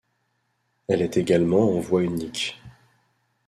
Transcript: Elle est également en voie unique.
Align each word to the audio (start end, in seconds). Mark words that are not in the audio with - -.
Elle 0.87 1.03
est 1.03 1.15
également 1.17 1.75
en 1.75 1.79
voie 1.79 2.01
unique. 2.01 2.59